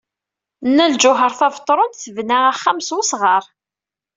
Nna 0.69 0.85
Lǧuheṛ 0.93 1.31
Tabetṛunt 1.39 1.99
tebna 2.03 2.37
axxam 2.49 2.79
s 2.87 2.89
wesɣar. 2.95 3.43